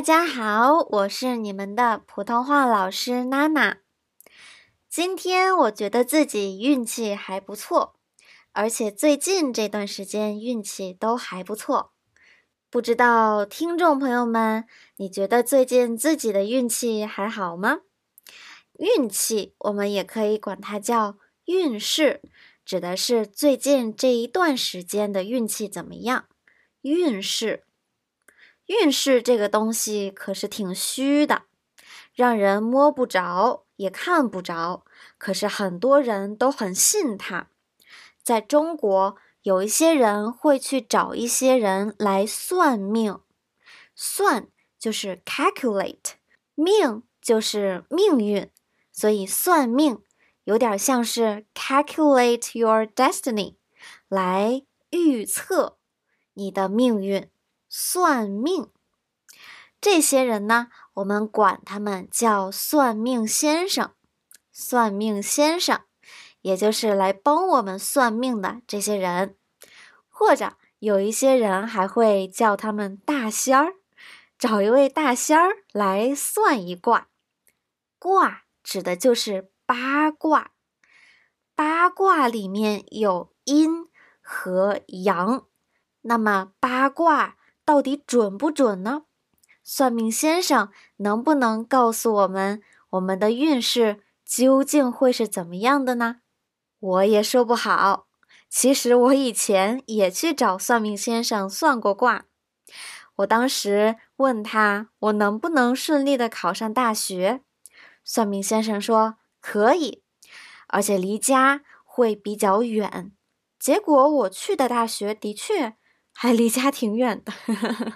[0.00, 3.80] 大家好，我是你们的普通话老师娜娜。
[4.88, 7.96] 今天我觉得自己运气还不错，
[8.52, 11.92] 而且最近这段时间运气都还不错。
[12.70, 14.64] 不知道听众朋友们，
[14.96, 17.80] 你觉得最近自己的运气还好吗？
[18.78, 22.22] 运气我们也可以管它叫运势，
[22.64, 26.24] 指的是最近这一段时间的运气怎么样。
[26.80, 27.64] 运势。
[28.70, 31.42] 运势这个东西可是挺虚的，
[32.14, 34.84] 让人摸不着也看不着。
[35.18, 37.48] 可是很多人都很信它。
[38.22, 43.18] 在中国，有一些人会去找一些人来算命，
[43.96, 44.46] 算
[44.78, 46.12] 就是 calculate，
[46.54, 48.48] 命就是命运，
[48.92, 50.00] 所以算命
[50.44, 53.56] 有点像是 calculate your destiny，
[54.06, 55.78] 来预测
[56.34, 57.28] 你的命运。
[57.72, 58.68] 算命，
[59.80, 63.92] 这些人呢，我们管他们叫算命先生。
[64.52, 65.80] 算命先生，
[66.42, 69.36] 也就是来帮我们算命的这些人，
[70.08, 73.74] 或者有一些人还会叫他们大仙儿，
[74.36, 77.06] 找一位大仙儿来算一卦。
[77.98, 80.50] 卦指的就是八卦，
[81.54, 83.86] 八卦里面有阴
[84.20, 85.46] 和阳，
[86.02, 87.36] 那么八卦。
[87.70, 89.04] 到底准不准呢？
[89.62, 96.16] 算命先生能不能告诉我们，我们的运势究竟会是怎么样的呢？
[96.80, 98.08] 我也说不好。
[98.48, 102.24] 其实我以前也去找算命先生算过卦。
[103.18, 107.42] 我当时问他，我能不能顺利的考上大学？
[108.02, 110.02] 算命先生说可以，
[110.66, 113.12] 而且离家会比较远。
[113.60, 115.76] 结果我去的大学的确。
[116.22, 117.32] 还离家挺远的，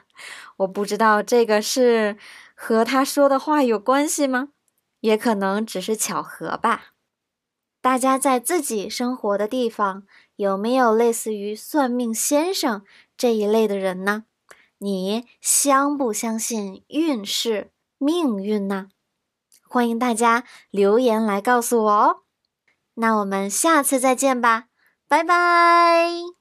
[0.56, 2.16] 我不知道这个是
[2.54, 4.48] 和他说的话有关系吗？
[5.00, 6.94] 也可能只是巧合吧。
[7.82, 10.04] 大家在自己生活的地方
[10.36, 12.82] 有没有类似于算命先生
[13.14, 14.24] 这一类的人呢？
[14.78, 18.88] 你相不相信运势、命运呢？
[19.68, 22.20] 欢迎大家留言来告诉我哦。
[22.94, 24.68] 那我们下次再见吧，
[25.06, 26.24] 拜拜。